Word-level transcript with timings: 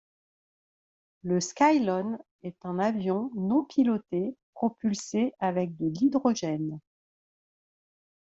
Le 1.21 1.39
Skylon 1.39 2.17
est 2.41 2.55
un 2.65 2.79
avion 2.79 3.29
non-piloté 3.35 4.35
propulsé 4.55 5.35
avec 5.39 5.77
de 5.77 5.89
l'hydrogène. 5.89 6.79